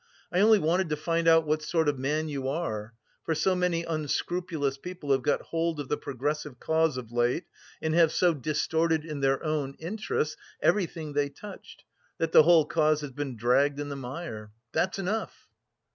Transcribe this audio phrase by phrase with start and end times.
[0.31, 3.83] I only wanted to find out what sort of man you are, for so many
[3.83, 7.45] unscrupulous people have got hold of the progressive cause of late
[7.83, 11.83] and have so distorted in their own interests everything they touched,
[12.17, 14.49] that the whole cause has been dragged in the mire.
[14.71, 15.47] That's enough!"